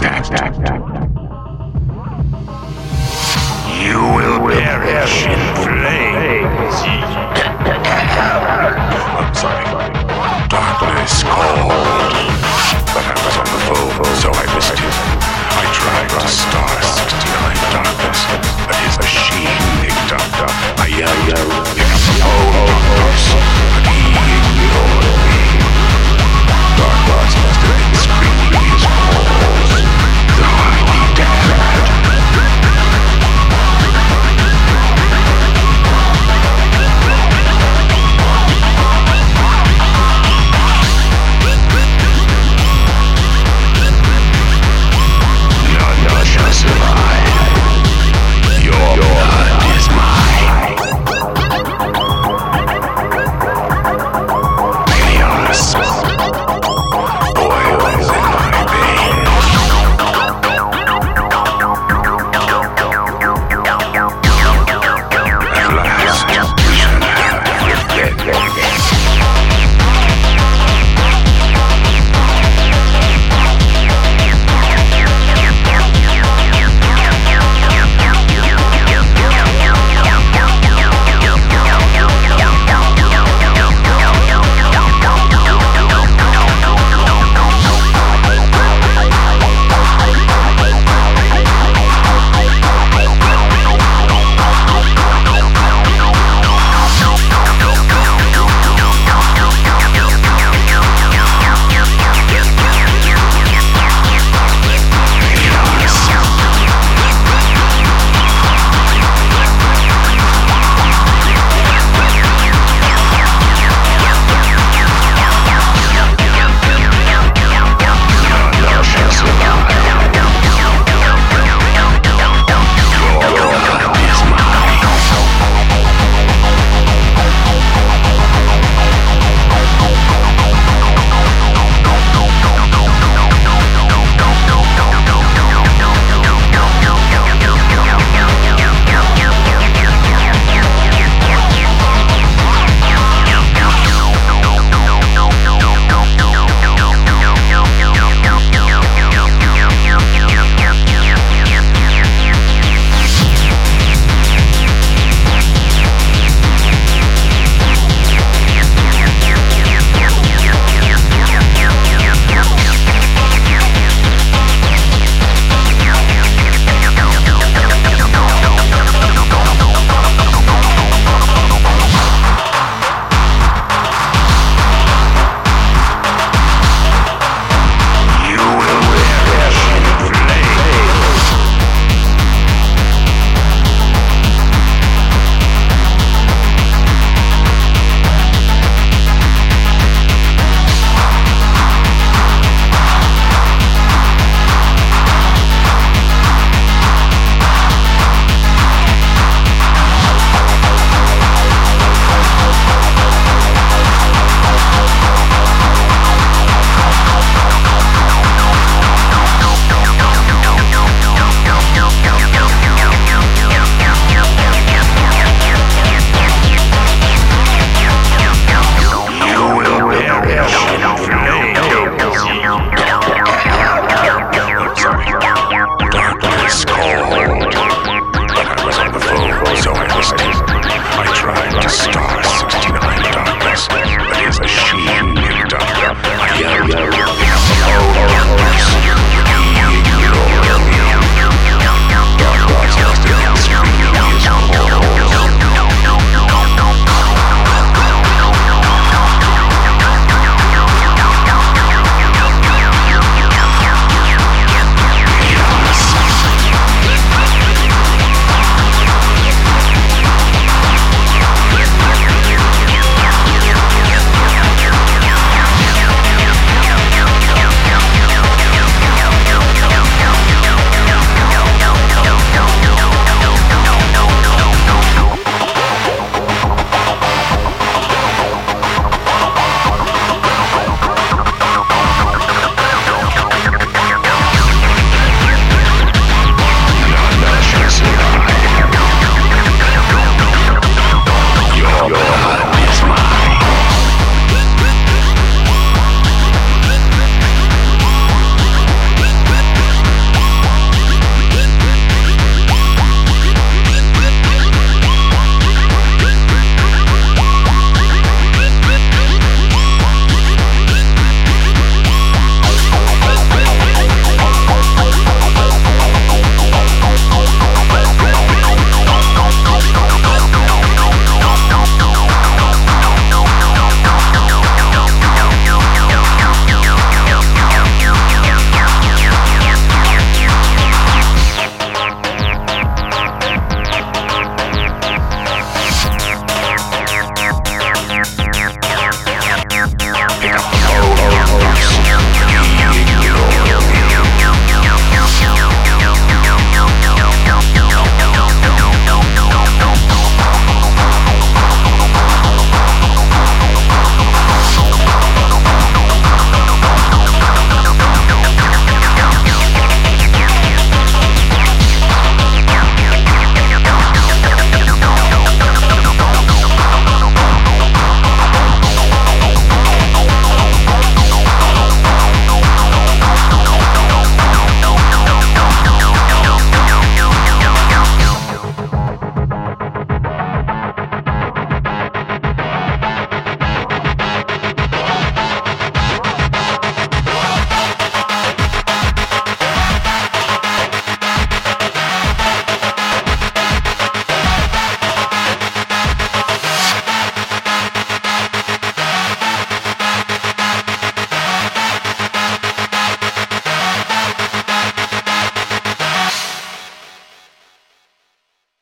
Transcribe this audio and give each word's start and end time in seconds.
stack, 0.00 0.24
stack. 0.24 0.49